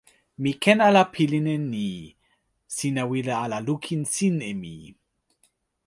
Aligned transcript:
mi 0.41 0.51
ken 0.63 0.79
ala 0.87 1.03
pilin 1.13 1.47
e 1.55 1.57
ni: 1.71 1.89
sina 2.75 3.03
wile 3.09 3.33
ala 3.45 3.57
lukin 3.67 4.03
sin 4.15 4.35
e 4.51 4.53
mi. 4.61 4.75